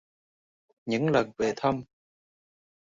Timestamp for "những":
0.85-1.09